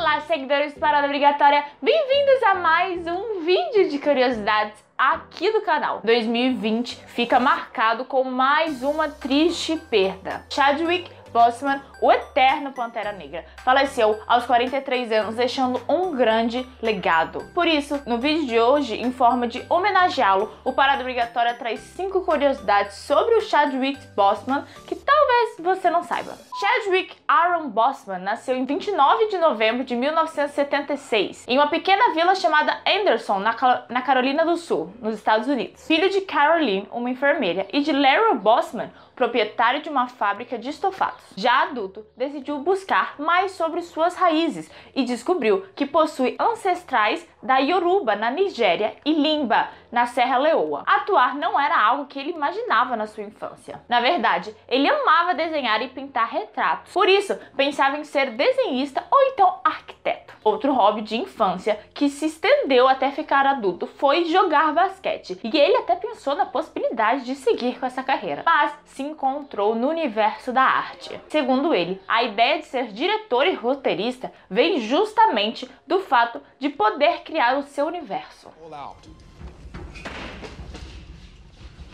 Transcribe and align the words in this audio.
Olá, 0.00 0.20
seguidores 0.20 0.74
de 0.74 0.78
Parada 0.78 1.08
Obrigatória! 1.08 1.64
Bem-vindos 1.82 2.40
a 2.44 2.54
mais 2.54 3.04
um 3.08 3.40
vídeo 3.44 3.88
de 3.88 3.98
curiosidades 3.98 4.78
aqui 4.96 5.50
do 5.50 5.62
canal. 5.62 6.00
2020 6.04 6.94
fica 7.08 7.40
marcado 7.40 8.04
com 8.04 8.22
mais 8.22 8.84
uma 8.84 9.08
triste 9.08 9.76
perda. 9.76 10.46
Chadwick 10.50 11.10
Boseman, 11.32 11.82
o 12.00 12.10
eterno 12.12 12.72
Pantera 12.72 13.12
Negra, 13.12 13.44
faleceu 13.64 14.20
aos 14.26 14.46
43 14.46 15.12
anos, 15.12 15.34
deixando 15.34 15.80
um 15.88 16.14
grande 16.14 16.66
legado. 16.80 17.44
Por 17.54 17.66
isso, 17.66 18.00
no 18.06 18.18
vídeo 18.18 18.46
de 18.46 18.60
hoje, 18.60 18.96
em 18.96 19.12
forma 19.12 19.46
de 19.46 19.64
homenageá-lo, 19.68 20.52
o 20.64 20.72
Parada 20.72 21.00
Obrigatória 21.00 21.54
traz 21.54 21.80
5 21.80 22.22
curiosidades 22.22 22.96
sobre 22.96 23.34
o 23.34 23.40
Chadwick 23.40 23.98
Boseman 24.14 24.64
que 24.86 24.94
talvez 24.94 25.56
você 25.58 25.90
não 25.90 26.02
saiba. 26.02 26.36
Chadwick 26.60 27.16
Aaron 27.26 27.68
Boseman 27.68 28.18
nasceu 28.18 28.56
em 28.56 28.64
29 28.64 29.28
de 29.28 29.38
novembro 29.38 29.84
de 29.84 29.94
1976, 29.94 31.44
em 31.46 31.56
uma 31.56 31.68
pequena 31.68 32.14
vila 32.14 32.34
chamada 32.34 32.80
Anderson, 32.86 33.38
na, 33.38 33.54
na 33.88 34.02
Carolina 34.02 34.44
do 34.44 34.56
Sul, 34.56 34.92
nos 35.00 35.14
Estados 35.14 35.48
Unidos. 35.48 35.86
Filho 35.86 36.10
de 36.10 36.22
Caroline, 36.22 36.88
uma 36.90 37.10
enfermeira, 37.10 37.66
e 37.72 37.80
de 37.80 37.92
Larry 37.92 38.36
Boseman, 38.38 38.90
proprietário 39.14 39.82
de 39.82 39.88
uma 39.88 40.06
fábrica 40.06 40.56
de 40.56 40.70
estofados. 40.70 41.22
Já 41.36 41.62
adulto, 41.62 41.87
decidiu 42.16 42.58
buscar 42.60 43.14
mais 43.18 43.52
sobre 43.52 43.82
suas 43.82 44.14
raízes 44.14 44.70
e 44.94 45.04
descobriu 45.04 45.64
que 45.74 45.86
possui 45.86 46.36
ancestrais 46.38 47.26
da 47.42 47.58
Yoruba, 47.58 48.16
na 48.16 48.30
Nigéria, 48.30 48.96
e 49.04 49.12
Limba, 49.12 49.68
na 49.90 50.06
Serra 50.06 50.38
Leoa. 50.38 50.82
Atuar 50.86 51.34
não 51.34 51.58
era 51.58 51.80
algo 51.80 52.06
que 52.06 52.18
ele 52.18 52.30
imaginava 52.30 52.96
na 52.96 53.06
sua 53.06 53.22
infância. 53.22 53.80
Na 53.88 54.00
verdade, 54.00 54.54
ele 54.68 54.88
amava 54.88 55.34
desenhar 55.34 55.80
e 55.82 55.88
pintar 55.88 56.28
retratos. 56.28 56.92
Por 56.92 57.08
isso, 57.08 57.36
pensava 57.56 57.96
em 57.96 58.04
ser 58.04 58.30
desenhista 58.32 59.04
ou 59.10 59.22
então 59.32 59.60
arquiteto. 59.64 60.34
Outro 60.44 60.72
hobby 60.72 61.02
de 61.02 61.16
infância 61.16 61.78
que 61.92 62.08
se 62.08 62.26
estendeu 62.26 62.88
até 62.88 63.10
ficar 63.10 63.46
adulto 63.46 63.86
foi 63.86 64.24
jogar 64.26 64.72
basquete. 64.72 65.38
E 65.42 65.58
ele 65.58 65.76
até 65.76 65.94
pensou 65.94 66.34
na 66.34 66.46
possibilidade 66.46 67.24
de 67.24 67.34
seguir 67.34 67.78
com 67.78 67.86
essa 67.86 68.02
carreira, 68.02 68.42
mas 68.46 68.72
se 68.84 69.02
encontrou 69.02 69.74
no 69.74 69.88
universo 69.88 70.52
da 70.52 70.62
arte. 70.62 71.20
Segundo 71.28 71.74
ele, 71.74 71.77
a 72.06 72.22
ideia 72.24 72.58
de 72.58 72.66
ser 72.66 72.92
diretor 72.92 73.46
e 73.46 73.54
roteirista 73.54 74.32
vem 74.48 74.80
justamente 74.80 75.68
do 75.86 76.00
fato 76.00 76.40
de 76.58 76.68
poder 76.68 77.22
criar 77.22 77.58
o 77.58 77.62
seu 77.62 77.86
universo. 77.86 78.50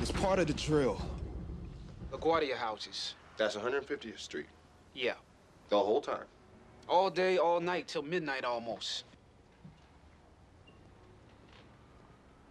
It's 0.01 0.13
part 0.13 0.39
of 0.39 0.47
the 0.47 0.53
drill. 0.53 0.99
LaGuardia 2.13 2.57
houses. 2.57 3.15
That's 3.37 3.57
150th 3.57 4.21
Street. 4.21 4.47
Yeah. 4.95 5.17
The 5.71 5.79
whole 5.79 6.01
time. 6.01 6.27
All 6.87 7.11
day, 7.11 7.39
all 7.39 7.61
night, 7.61 7.89
till 7.89 8.03
midnight 8.03 8.45
almost. 8.45 9.05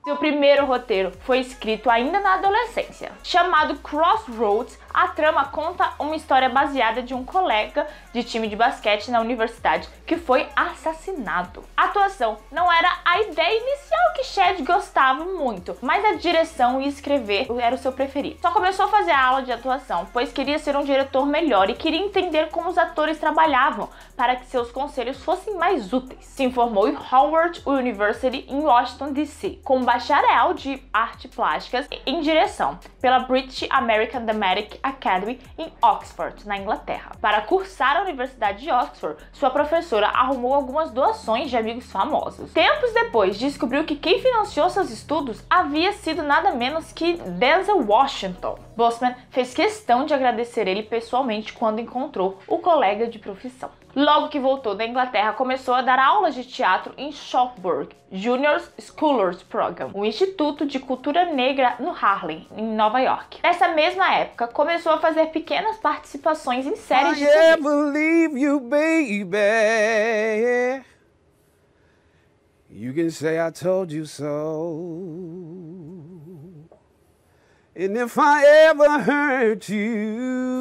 Seu 0.04 0.18
primeiro 0.18 0.66
roteiro 0.66 1.14
foi 1.22 1.40
escrito 1.40 1.90
ainda 1.90 2.20
na 2.20 2.34
adolescência. 2.34 3.14
Chamado 3.24 3.76
Crossroads, 3.78 4.78
a 4.94 5.08
trama 5.08 5.46
conta 5.46 5.94
uma 5.98 6.16
história 6.16 6.50
baseada 6.50 7.02
de 7.02 7.14
um 7.14 7.24
colega 7.24 7.88
de 8.12 8.22
time 8.22 8.50
de 8.50 8.56
basquete 8.56 9.10
na 9.10 9.22
universidade 9.22 9.88
que 10.06 10.18
foi 10.18 10.46
assassinado. 10.58 11.64
A 11.76 11.86
atuação 11.86 12.38
não 12.52 12.72
era 12.72 13.00
a 13.06 13.22
ideia 13.22 13.58
inicial 13.58 14.14
que 14.14 14.26
Chad 14.26 14.60
gostava 14.62 15.24
muito, 15.24 15.78
mas 15.82 16.04
a 16.04 16.16
direção 16.16 16.82
e 16.82 16.88
escrever 16.88 17.48
era 17.60 17.74
o 17.74 17.78
seu 17.78 17.94
preferido. 17.94 18.42
Só 18.42 18.52
começou 18.52 18.86
a 18.86 18.90
fazer 18.90 19.12
a 19.12 19.26
aula 19.26 19.44
de 19.44 19.54
atuação, 19.54 20.06
pois 20.12 20.34
queria 20.34 20.60
ser 20.60 20.76
um 20.76 20.84
diretor 20.84 21.26
melhor 21.26 21.70
e 21.70 21.76
queria 21.76 22.02
entender 22.02 22.50
como 22.50 22.70
os 22.70 22.78
atores 22.78 23.20
trabalhavam 23.20 23.90
para 24.18 24.36
que 24.36 24.48
seus 24.48 24.70
conselhos 24.70 25.24
fossem 25.24 25.56
mais 25.56 25.94
úteis. 25.94 26.26
Se 26.26 26.44
informou 26.44 26.90
em 26.90 26.98
Howard 27.12 27.64
University 27.66 28.46
em 28.50 28.60
Washington 28.60 29.14
DC, 29.14 29.62
com 29.64 29.84
bacharel 29.94 30.56
de 30.56 30.82
arte 30.92 31.28
plásticas 31.28 31.88
em 32.04 32.22
direção 32.22 32.80
pela 33.00 33.20
British 33.20 33.68
American 33.70 34.26
Dramatic 34.26 34.80
Academy 34.82 35.40
em 35.56 35.72
Oxford, 35.84 36.48
na 36.48 36.58
Inglaterra. 36.58 37.12
Para 37.22 37.42
cursar 37.42 37.98
a 37.98 38.02
Universidade 38.02 38.64
de 38.64 38.72
Oxford, 38.72 39.24
sua 39.32 39.52
professora 39.52 40.08
arrumou 40.08 40.56
algumas 40.56 40.90
doações 40.90 41.52
de 41.52 41.58
amigos 41.58 41.92
famosos. 41.92 42.52
Tempos 42.54 42.92
depois, 42.92 43.38
descobriu 43.38 43.84
que 43.84 43.96
quem 43.96 44.20
financiou 44.20 44.68
seus 44.72 44.90
estudos 44.90 45.46
havia 45.48 45.94
sido 45.94 46.24
nada 46.24 46.56
menos 46.56 46.92
que 46.92 47.14
Denzel 47.14 47.86
Washington. 47.88 48.58
Bosman 48.76 49.16
fez 49.30 49.54
questão 49.54 50.08
de 50.08 50.14
agradecer 50.16 50.68
ele 50.68 50.82
pessoalmente 50.82 51.54
quando 51.54 51.80
encontrou 51.80 52.40
o 52.48 52.58
colega 52.58 53.06
de 53.06 53.20
profissão. 53.20 53.70
Logo 53.96 54.30
que 54.30 54.40
voltou 54.40 54.74
da 54.74 54.86
Inglaterra, 54.86 55.34
começou 55.34 55.76
a 55.76 55.84
dar 55.84 56.00
aulas 56.00 56.34
de 56.34 56.44
teatro 56.44 56.94
em 56.98 57.12
Schaumburg 57.12 57.96
Junior 58.12 58.60
Scholars 58.80 59.44
Program, 59.44 59.92
o 59.94 60.04
Instituto 60.04 60.66
de 60.66 60.80
Cultura 60.80 61.26
Negra 61.26 61.76
no 61.80 61.92
Harlem, 61.92 62.48
em 62.58 62.66
Nova 62.76 63.00
York. 63.00 63.40
Nessa 63.44 63.68
mesma 63.70 64.12
época, 64.16 64.48
começou 64.48 64.94
a 64.94 64.98
fazer 65.00 65.28
pequenas 65.28 65.78
participações 65.78 66.66
em 66.66 66.76
séries 66.76 67.18
de 67.18 67.24
I 67.24 67.58
believe 67.58 68.40
you, 68.40 68.60
baby. 68.60 69.38
You 72.70 72.94
can 72.96 73.12
say 73.12 73.38
I 73.38 73.52
told 73.52 73.96
you 73.96 74.08
so. 74.08 74.24
And 77.76 77.96
if 77.98 78.18
I 78.18 78.44
ever 78.70 79.00
hurt 79.00 79.70
you, 79.70 80.53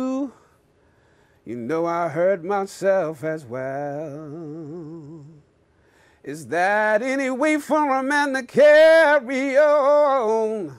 you 1.44 1.56
know 1.56 1.86
I 1.86 2.08
hurt 2.08 2.44
myself 2.44 3.24
as 3.24 3.44
well. 3.44 5.24
Is 6.22 6.46
that 6.48 7.02
any 7.02 7.30
way 7.30 7.58
for 7.58 7.94
a 7.96 8.02
man 8.02 8.32
to 8.34 8.44
carry 8.44 9.58
on? 9.58 10.78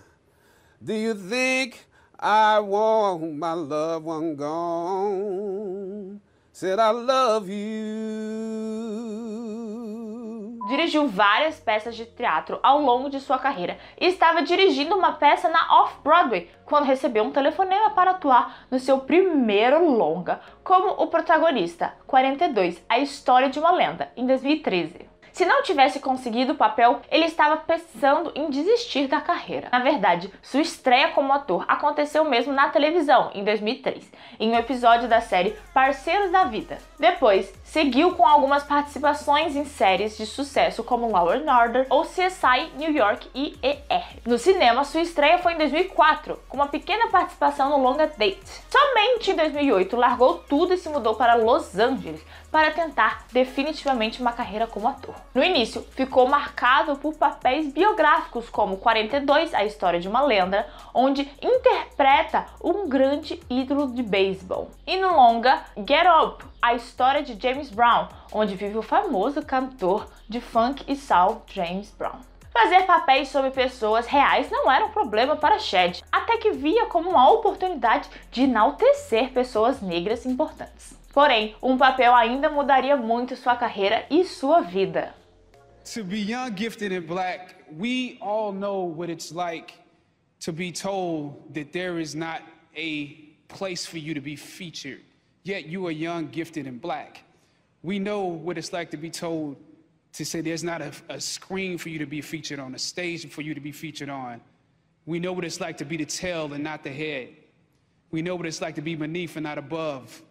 Do 0.81 0.93
you 0.93 1.13
think 1.13 1.85
I 2.17 2.59
want 2.59 3.35
my 3.35 3.51
loved 3.51 4.05
one 4.05 4.35
gone? 4.37 6.21
Said 6.53 6.79
I 6.79 6.91
love 6.91 7.49
you. 7.49 8.63
Dirigiu 10.67 11.07
várias 11.09 11.59
peças 11.59 11.93
de 11.93 12.05
teatro 12.05 12.57
ao 12.63 12.79
longo 12.79 13.09
de 13.09 13.19
sua 13.19 13.37
carreira 13.37 13.77
e 13.99 14.07
estava 14.07 14.41
dirigindo 14.41 14.95
uma 14.95 15.11
peça 15.11 15.49
na 15.49 15.81
Off-Broadway 15.81 16.49
quando 16.65 16.85
recebeu 16.85 17.23
um 17.23 17.31
telefonema 17.31 17.89
para 17.89 18.11
atuar 18.11 18.65
no 18.71 18.79
seu 18.79 18.99
primeiro 18.99 19.91
longa 19.91 20.39
como 20.63 20.91
o 21.03 21.07
protagonista, 21.07 21.93
42, 22.07 22.81
A 22.87 22.97
História 22.97 23.49
de 23.49 23.59
uma 23.59 23.71
Lenda, 23.71 24.09
em 24.15 24.25
2013. 24.25 25.12
Se 25.33 25.45
não 25.45 25.63
tivesse 25.63 25.99
conseguido 25.99 26.53
o 26.53 26.55
papel, 26.55 27.01
ele 27.09 27.25
estava 27.25 27.57
pensando 27.57 28.31
em 28.35 28.51
desistir 28.51 29.07
da 29.07 29.19
carreira. 29.19 29.67
Na 29.71 29.79
verdade, 29.79 30.31
sua 30.43 30.61
estreia 30.61 31.07
como 31.07 31.33
ator 31.33 31.65
aconteceu 31.67 32.23
mesmo 32.23 32.53
na 32.53 32.69
televisão, 32.69 33.31
em 33.33 33.43
2003, 33.43 34.11
em 34.39 34.51
um 34.51 34.57
episódio 34.59 35.09
da 35.09 35.21
série 35.21 35.57
Parceiros 35.73 36.31
da 36.31 36.43
Vida. 36.43 36.77
Depois, 36.99 37.51
seguiu 37.63 38.13
com 38.13 38.27
algumas 38.27 38.63
participações 38.63 39.55
em 39.55 39.65
séries 39.65 40.15
de 40.15 40.27
sucesso 40.27 40.83
como 40.83 41.09
Law 41.09 41.31
and 41.31 41.51
Order 41.51 41.87
ou 41.89 42.03
CSI 42.03 42.71
New 42.77 42.91
York 42.91 43.27
e 43.33 43.57
ER. 43.63 44.19
No 44.27 44.37
cinema, 44.37 44.83
sua 44.83 45.01
estreia 45.01 45.39
foi 45.39 45.53
em 45.53 45.57
2004, 45.57 46.39
com 46.47 46.57
uma 46.57 46.67
pequena 46.67 47.07
participação 47.07 47.71
no 47.71 47.81
longa 47.83 48.05
Date. 48.05 48.61
Somente 48.69 49.31
em 49.31 49.35
2008, 49.35 49.97
largou 49.97 50.35
tudo 50.47 50.75
e 50.75 50.77
se 50.77 50.89
mudou 50.89 51.15
para 51.15 51.33
Los 51.33 51.75
Angeles 51.75 52.23
para 52.51 52.69
tentar 52.69 53.25
definitivamente 53.31 54.21
uma 54.21 54.31
carreira 54.31 54.67
como 54.67 54.87
ator. 54.87 55.22
No 55.33 55.43
início, 55.43 55.81
ficou 55.95 56.27
marcado 56.29 56.95
por 56.97 57.15
papéis 57.15 57.73
biográficos 57.73 58.49
como 58.51 58.77
42, 58.77 59.51
a 59.55 59.65
história 59.65 59.99
de 59.99 60.07
uma 60.07 60.21
lenda, 60.21 60.67
onde 60.93 61.27
interpreta 61.41 62.45
um 62.63 62.87
grande 62.87 63.41
ídolo 63.49 63.91
de 63.91 64.03
beisebol. 64.03 64.69
E 64.85 64.95
no 64.95 65.15
longa 65.15 65.63
Get 65.75 66.05
Up, 66.05 66.45
a 66.61 66.75
história 66.75 67.23
de 67.23 67.35
James 67.41 67.71
Brown, 67.71 68.09
onde 68.31 68.53
vive 68.53 68.77
o 68.77 68.83
famoso 68.83 69.43
cantor 69.43 70.07
de 70.29 70.39
funk 70.39 70.83
e 70.87 70.95
soul 70.95 71.41
James 71.47 71.89
Brown. 71.97 72.19
Fazer 72.51 72.83
papéis 72.83 73.29
sobre 73.29 73.49
pessoas 73.49 74.05
reais 74.05 74.51
não 74.51 74.71
era 74.71 74.85
um 74.85 74.91
problema 74.91 75.35
para 75.35 75.57
Chad, 75.57 76.01
até 76.11 76.37
que 76.37 76.51
via 76.51 76.85
como 76.85 77.09
uma 77.09 77.31
oportunidade 77.31 78.07
de 78.29 78.43
enaltecer 78.43 79.31
pessoas 79.31 79.81
negras 79.81 80.27
importantes. 80.27 80.95
Porém, 81.11 81.55
um 81.59 81.75
papel 81.75 82.13
ainda 82.13 82.51
mudaria 82.51 82.95
muito 82.95 83.35
sua 83.35 83.55
carreira 83.55 84.05
e 84.11 84.23
sua 84.23 84.61
vida. 84.61 85.22
To 85.85 86.03
be 86.03 86.19
young, 86.19 86.53
gifted, 86.53 86.93
and 86.93 87.05
black, 87.05 87.65
we 87.69 88.17
all 88.21 88.53
know 88.53 88.83
what 88.83 89.09
it's 89.09 89.33
like 89.33 89.73
to 90.39 90.53
be 90.53 90.71
told 90.71 91.53
that 91.53 91.73
there 91.73 91.99
is 91.99 92.15
not 92.15 92.41
a 92.75 93.07
place 93.49 93.85
for 93.85 93.97
you 93.97 94.13
to 94.13 94.21
be 94.21 94.37
featured. 94.37 95.01
Yet 95.43 95.65
you 95.65 95.85
are 95.87 95.91
young, 95.91 96.27
gifted, 96.27 96.67
and 96.67 96.79
black. 96.79 97.23
We 97.81 97.99
know 97.99 98.23
what 98.23 98.57
it's 98.57 98.71
like 98.71 98.91
to 98.91 98.97
be 98.97 99.09
told 99.09 99.57
to 100.13 100.23
say 100.23 100.39
there's 100.39 100.63
not 100.63 100.81
a, 100.81 100.93
a 101.09 101.19
screen 101.19 101.77
for 101.77 101.89
you 101.89 101.99
to 101.99 102.05
be 102.05 102.21
featured 102.21 102.59
on, 102.59 102.75
a 102.75 102.79
stage 102.79 103.29
for 103.29 103.41
you 103.41 103.53
to 103.53 103.59
be 103.59 103.73
featured 103.73 104.09
on. 104.09 104.39
We 105.05 105.19
know 105.19 105.33
what 105.33 105.43
it's 105.43 105.59
like 105.59 105.77
to 105.79 105.85
be 105.85 105.97
the 105.97 106.05
tail 106.05 106.53
and 106.53 106.63
not 106.63 106.83
the 106.83 106.91
head. 106.91 107.29
We 108.09 108.21
know 108.21 108.35
what 108.35 108.45
it's 108.45 108.61
like 108.61 108.75
to 108.75 108.81
be 108.81 108.95
beneath 108.95 109.35
and 109.35 109.43
not 109.43 109.57
above. 109.57 110.21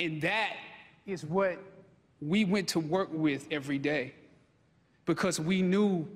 And 0.00 0.22
that 0.22 0.56
is 1.04 1.22
what 1.22 1.58
we 2.22 2.46
went 2.46 2.68
to 2.68 2.80
work 2.80 3.10
with 3.12 3.46
every 3.50 3.78
day 3.78 4.14
because 5.04 5.40
we 5.40 5.62
knew 5.62 6.08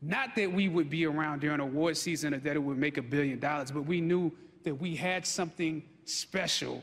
not 0.00 0.34
that 0.36 0.52
we 0.52 0.68
would 0.68 0.88
be 0.88 1.06
around 1.06 1.40
during 1.40 1.60
award 1.60 1.96
season 1.96 2.34
or 2.34 2.38
that 2.38 2.54
it 2.54 2.62
would 2.62 2.78
make 2.78 2.98
a 2.98 3.02
billion 3.02 3.38
dollars, 3.38 3.70
but 3.70 3.82
we 3.82 4.00
knew 4.00 4.32
that 4.64 4.74
we 4.74 4.94
had 4.94 5.26
something 5.26 5.82
special 6.04 6.82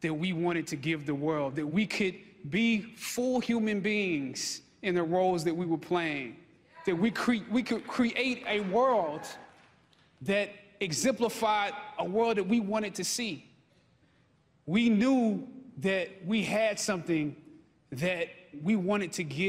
that 0.00 0.12
we 0.12 0.32
wanted 0.32 0.66
to 0.66 0.76
give 0.76 1.06
the 1.06 1.14
world, 1.14 1.56
that 1.56 1.66
we 1.66 1.86
could 1.86 2.14
be 2.50 2.80
full 2.96 3.40
human 3.40 3.80
beings 3.80 4.60
in 4.82 4.94
the 4.94 5.02
roles 5.02 5.44
that 5.44 5.56
we 5.56 5.64
were 5.64 5.78
playing, 5.78 6.36
that 6.84 6.94
we, 6.94 7.10
cre- 7.10 7.46
we 7.50 7.62
could 7.62 7.86
create 7.86 8.44
a 8.46 8.60
world 8.60 9.22
that 10.20 10.50
exemplified 10.80 11.72
a 11.98 12.04
world 12.04 12.36
that 12.36 12.46
we 12.46 12.60
wanted 12.60 12.94
to 12.94 13.04
see. 13.04 13.48
We 14.66 14.90
knew 14.90 15.46
that 15.78 16.10
we 16.26 16.42
had 16.42 16.78
something 16.78 17.34
that 17.92 18.28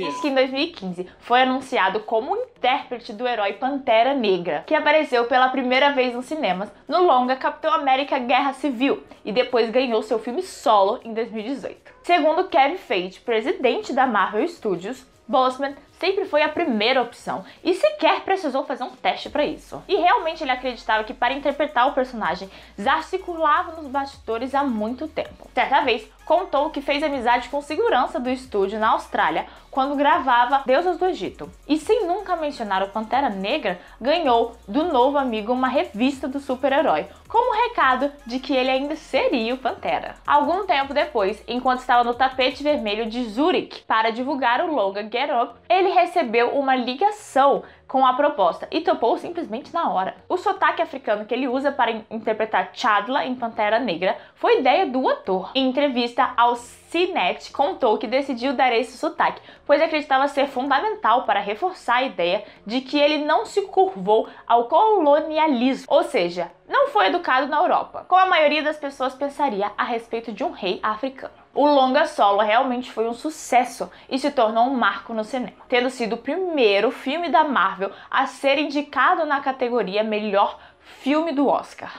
Diz 0.08 0.22
que 0.22 0.28
em 0.28 0.36
2015 0.36 1.08
foi 1.20 1.42
anunciado 1.42 2.02
como 2.02 2.36
intérprete 2.36 3.14
do 3.14 3.28
herói 3.28 3.54
Pantera 3.54 4.14
Negra, 4.14 4.64
que 4.66 4.76
apareceu 4.76 5.26
pela 5.26 5.50
primeira 5.50 5.92
vez 5.94 6.14
nos 6.14 6.26
cinemas 6.26 6.72
no 6.88 7.04
longa 7.04 7.36
Capitão 7.36 7.74
América 7.74 8.20
Guerra 8.20 8.54
Civil 8.54 9.04
e 9.24 9.32
depois 9.32 9.70
ganhou 9.70 10.02
seu 10.02 10.20
filme 10.20 10.42
solo 10.42 11.00
em 11.04 11.14
2018. 11.14 11.78
Segundo 12.04 12.48
Kevin 12.48 12.78
Feige, 12.78 13.20
presidente 13.20 13.94
da 13.94 14.06
Marvel 14.06 14.48
Studios, 14.48 15.06
Boseman 15.28 15.76
sempre 16.06 16.26
foi 16.26 16.44
a 16.44 16.50
primeira 16.50 17.02
opção 17.02 17.44
e 17.64 17.74
sequer 17.74 18.22
precisou 18.22 18.64
fazer 18.64 18.84
um 18.84 18.92
teste 18.92 19.28
para 19.28 19.44
isso. 19.44 19.82
E 19.88 19.96
realmente 19.96 20.44
ele 20.44 20.52
acreditava 20.52 21.04
que 21.04 21.16
para 21.16 21.34
interpretar 21.34 21.88
o 21.88 21.94
personagem, 21.94 22.48
Zar 22.80 23.04
circulava 23.04 23.72
nos 23.72 23.88
bastidores 23.88 24.54
há 24.54 24.64
muito 24.64 25.08
tempo. 25.08 25.50
Certa 25.56 25.82
vez, 25.82 26.08
contou 26.24 26.70
que 26.70 26.80
fez 26.80 27.02
amizade 27.02 27.50
com 27.50 27.60
segurança 27.60 28.20
do 28.20 28.30
estúdio 28.30 28.80
na 28.80 28.90
Austrália 28.90 29.48
quando 29.72 29.96
gravava 29.96 30.62
Deusas 30.66 30.98
do 30.98 31.06
Egito. 31.06 31.52
E 31.68 31.78
sem 31.78 32.06
nunca 32.06 32.36
mencionar 32.36 32.84
o 32.84 32.90
Pantera 32.90 33.30
Negra, 33.30 33.80
ganhou 34.00 34.56
do 34.68 34.84
novo 34.84 35.18
amigo 35.18 35.52
uma 35.52 35.68
revista 35.68 36.28
do 36.28 36.40
super-herói, 36.40 37.08
como 37.36 37.54
recado 37.68 38.14
de 38.26 38.40
que 38.40 38.56
ele 38.56 38.72
ainda 38.72 38.96
seria 38.96 39.54
o 39.54 39.58
Pantera. 39.58 40.16
Algum 40.26 40.66
tempo 40.66 40.94
depois, 40.94 41.44
enquanto 41.46 41.80
estava 41.80 42.02
no 42.02 42.14
tapete 42.14 42.64
vermelho 42.64 43.10
de 43.10 43.26
Zurich 43.26 43.84
para 43.84 44.10
divulgar 44.10 44.62
o 44.62 44.74
logo 44.74 45.02
Get 45.02 45.30
Up, 45.30 45.60
ele 45.68 45.90
recebeu 45.90 46.58
uma 46.58 46.78
ligação 46.78 47.62
com 47.96 48.06
a 48.06 48.12
proposta 48.12 48.68
e 48.72 48.82
topou 48.82 49.18
simplesmente 49.18 49.74
na 49.74 49.90
hora. 49.90 50.18
O 50.28 50.36
sotaque 50.36 50.82
africano 50.82 51.24
que 51.24 51.34
ele 51.34 51.48
usa 51.48 51.72
para 51.72 52.04
interpretar 52.12 52.72
Chadla 52.74 53.24
em 53.24 53.34
Pantera 53.34 53.80
Negra 53.80 54.18
foi 54.36 54.60
ideia 54.60 54.86
do 54.86 55.08
ator. 55.08 55.52
Em 55.56 55.70
entrevista 55.70 56.34
ao 56.36 56.58
CNET, 56.58 57.54
contou 57.54 57.98
que 57.98 58.06
decidiu 58.06 58.52
dar 58.52 58.76
esse 58.76 58.98
sotaque, 58.98 59.42
pois 59.66 59.82
acreditava 59.82 60.28
ser 60.28 60.48
fundamental 60.48 61.24
para 61.24 61.40
reforçar 61.40 62.00
a 62.00 62.04
ideia 62.04 62.44
de 62.66 62.82
que 62.82 63.00
ele 63.00 63.20
não 63.20 63.46
se 63.46 63.62
curvou 63.62 64.28
ao 64.46 64.66
colonialismo, 64.66 65.86
ou 65.88 66.04
seja, 66.04 66.52
não 66.68 66.90
foi 66.90 67.06
educado 67.06 67.48
na 67.48 67.62
Europa, 67.62 68.06
como 68.10 68.20
a 68.20 68.26
maioria 68.26 68.62
das 68.62 68.78
pessoas 68.78 69.16
pensaria 69.16 69.72
a 69.78 69.86
respeito 69.86 70.34
de 70.34 70.44
um 70.44 70.52
rei 70.52 70.82
africano. 70.84 71.45
O 71.56 71.66
longa 71.66 72.06
solo 72.06 72.42
realmente 72.42 72.92
foi 72.92 73.08
um 73.08 73.14
sucesso 73.14 73.90
e 74.10 74.20
se 74.20 74.30
tornou 74.30 74.66
um 74.66 74.76
marco 74.76 75.14
no 75.14 75.24
cinema, 75.24 75.54
tendo 75.70 75.90
sido 75.90 76.16
o 76.16 76.18
primeiro 76.18 76.92
filme 76.92 77.30
da 77.30 77.46
Marvel 77.46 77.92
a 78.12 78.28
ser 78.28 78.60
indicado 78.60 79.26
na 79.26 79.40
categoria 79.40 80.04
Melhor 80.04 80.60
Filme 81.02 81.32
do 81.32 81.48
Oscar. 81.48 81.94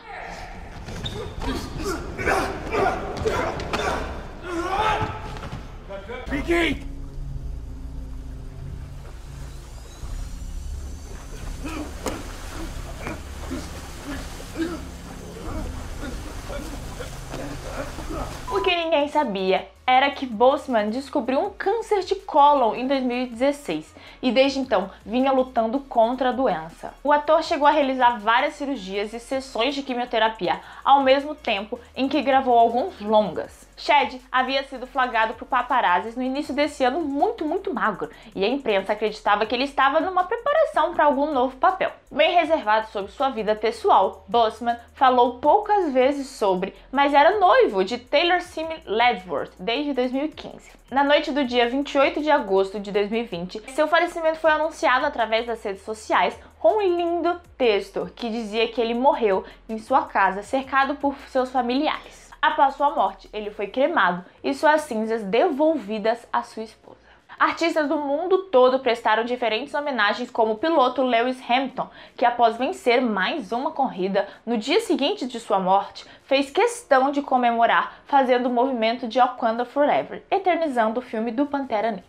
O 18.51 18.61
que 18.63 18.77
ninguém 18.77 19.06
sabia 19.17 19.67
era 19.87 20.11
que 20.11 20.27
Boseman 20.27 20.91
descobriu 20.91 21.41
um 21.41 21.49
câncer 21.49 22.01
de 22.01 22.17
cólon 22.17 22.75
em 22.75 22.87
2016 22.87 23.95
e 24.21 24.31
desde 24.31 24.59
então 24.59 24.91
vinha 25.07 25.33
lutando 25.33 25.81
contra 25.81 26.29
a 26.29 26.33
doença. 26.33 26.93
O 27.03 27.11
ator 27.11 27.43
chegou 27.43 27.67
a 27.67 27.71
realizar 27.71 28.19
várias 28.19 28.57
cirurgias 28.57 29.15
e 29.15 29.19
sessões 29.19 29.75
de 29.75 29.83
quimioterapia 29.83 30.61
ao 30.85 31.03
mesmo 31.03 31.35
tempo 31.35 31.81
em 31.97 32.09
que 32.09 32.21
gravou 32.21 32.59
alguns 32.59 33.01
longas. 33.01 33.66
Shed 33.77 34.21
havia 34.33 34.65
sido 34.65 34.87
flagrado 34.87 35.35
por 35.35 35.47
paparazzis 35.47 36.17
no 36.17 36.23
início 36.23 36.55
desse 36.55 36.83
ano 36.83 37.01
muito, 37.03 37.45
muito 37.45 37.73
magro, 37.73 38.11
e 38.35 38.45
a 38.45 38.49
imprensa 38.49 38.95
acreditava 38.95 39.45
que 39.45 39.55
ele 39.55 39.65
estava 39.65 40.01
numa 40.01 40.25
preparação 40.25 40.95
para 40.95 41.05
algum 41.05 41.33
novo 41.33 41.57
papel. 41.59 41.93
Bem 42.11 42.35
reservado 42.35 42.89
sobre 42.89 43.13
sua 43.13 43.29
vida 43.29 43.55
pessoal, 43.55 44.25
Boseman 44.29 44.79
falou 44.95 45.39
poucas 45.39 45.93
vezes 45.93 46.27
sobre, 46.29 46.75
mas 46.91 47.13
era 47.13 47.39
noivo 47.39 47.85
de 47.85 47.99
Taylor 47.99 48.41
Simi 48.41 48.77
Ledworth 48.87 49.53
desde 49.59 49.93
2015. 49.93 50.71
Na 50.91 51.05
noite 51.05 51.31
do 51.33 51.45
dia 51.45 51.69
28 51.69 52.23
de 52.23 52.31
agosto 52.31 52.81
de 52.81 52.91
2020, 52.93 53.73
seu 53.73 53.89
falecimento 53.89 54.39
foi 54.39 54.53
anunciado 54.53 55.05
através 55.05 55.47
das 55.47 55.63
redes 55.63 55.83
sociais 55.83 56.39
com 56.59 56.79
um 56.79 56.81
lindo 56.81 57.41
texto 57.59 58.11
que 58.17 58.31
dizia 58.31 58.69
que 58.69 58.81
ele 58.81 58.95
morreu 58.95 59.45
em 59.69 59.79
sua 59.79 60.03
casa 60.03 60.43
cercado 60.43 60.95
por 60.95 61.15
seus 61.29 61.51
familiares. 61.51 62.26
Após 62.47 62.77
sua 62.77 62.91
morte, 62.91 63.29
ele 63.33 63.51
foi 63.51 63.67
cremado 63.67 64.25
e 64.43 64.55
suas 64.55 64.83
cinzas 64.83 65.25
devolvidas 65.25 66.29
à 66.33 66.45
sua 66.45 66.63
esposa. 66.63 66.97
Artistas 67.37 67.89
do 67.89 67.99
mundo 67.99 68.45
todo 68.53 68.79
prestaram 68.79 69.25
diferentes 69.25 69.75
homenagens, 69.75 70.31
como 70.31 70.53
o 70.53 70.57
piloto 70.57 71.03
Lewis 71.03 71.43
Hamilton, 71.51 71.91
que 72.17 72.25
após 72.25 72.57
vencer 72.57 73.03
mais 73.03 73.51
uma 73.51 73.73
corrida 73.73 74.29
no 74.47 74.57
dia 74.57 74.81
seguinte 74.81 75.27
de 75.27 75.41
sua 75.41 75.59
morte, 75.59 76.07
fez 76.23 76.49
questão 76.49 77.11
de 77.11 77.21
comemorar 77.21 77.97
fazendo 78.07 78.47
o 78.47 78.51
movimento 78.51 79.09
de 79.09 79.19
Wakanda 79.19 79.65
Forever, 79.65 80.23
eternizando 80.31 81.01
o 81.01 81.03
filme 81.03 81.33
do 81.33 81.47
Pantera 81.47 81.91
Negra. 81.91 82.05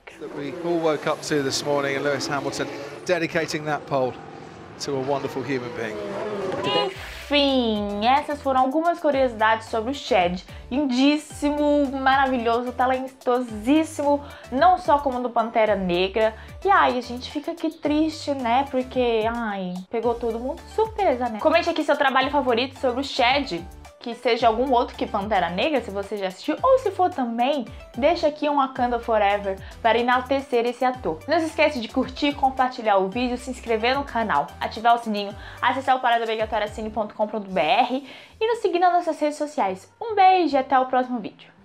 Enfim, 7.29 8.05
essas 8.05 8.41
foram 8.41 8.61
algumas 8.61 9.01
curiosidades 9.01 9.67
sobre 9.67 9.91
o 9.91 9.93
Shed. 9.93 10.45
Lindíssimo, 10.71 11.85
maravilhoso, 11.91 12.71
talentosíssimo, 12.71 14.23
não 14.49 14.77
só 14.77 14.99
como 14.99 15.19
do 15.19 15.29
Pantera 15.29 15.75
Negra. 15.75 16.33
E 16.63 16.69
ai, 16.69 16.97
a 16.97 17.01
gente 17.01 17.29
fica 17.29 17.51
aqui 17.51 17.69
triste, 17.69 18.33
né? 18.33 18.65
Porque, 18.71 19.25
ai, 19.29 19.73
pegou 19.89 20.15
todo 20.15 20.39
mundo 20.39 20.61
surpresa, 20.73 21.27
né? 21.27 21.39
Comente 21.39 21.69
aqui 21.69 21.83
seu 21.83 21.97
trabalho 21.97 22.31
favorito 22.31 22.79
sobre 22.79 23.01
o 23.01 23.03
Shed 23.03 23.61
que 23.99 24.15
seja 24.15 24.47
algum 24.47 24.71
outro 24.71 24.95
que 24.95 25.05
Pantera 25.05 25.49
Negra, 25.49 25.81
se 25.81 25.91
você 25.91 26.15
já 26.17 26.27
assistiu, 26.27 26.55
ou 26.61 26.79
se 26.79 26.91
for 26.91 27.09
também, 27.09 27.65
deixa 27.95 28.27
aqui 28.27 28.49
um 28.49 28.57
Wakanda 28.57 28.99
Forever 28.99 29.57
para 29.81 29.97
enaltecer 29.97 30.65
esse 30.65 30.85
ator. 30.85 31.19
Não 31.27 31.39
se 31.39 31.47
esqueça 31.47 31.79
de 31.79 31.87
curtir, 31.87 32.33
compartilhar 32.33 32.97
o 32.97 33.09
vídeo, 33.09 33.37
se 33.37 33.49
inscrever 33.49 33.95
no 33.95 34.03
canal, 34.03 34.47
ativar 34.59 34.95
o 34.95 34.99
sininho, 34.99 35.35
acessar 35.61 35.95
o 35.95 35.99
paradaobrigatoriacine.com.br 35.99 38.03
e 38.39 38.47
nos 38.47 38.59
seguir 38.59 38.79
nas 38.79 38.93
nossas 38.93 39.19
redes 39.19 39.37
sociais. 39.37 39.91
Um 40.01 40.15
beijo 40.15 40.55
e 40.55 40.59
até 40.59 40.79
o 40.79 40.85
próximo 40.85 41.19
vídeo. 41.19 41.56